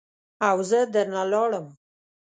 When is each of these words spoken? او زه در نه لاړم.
او 0.47 0.57
زه 0.69 0.79
در 0.93 1.07
نه 1.13 1.23
لاړم. 1.31 1.67